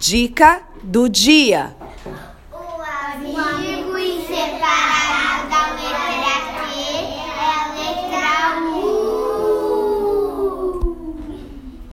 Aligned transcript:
Dica 0.00 0.62
do 0.82 1.10
dia. 1.10 1.76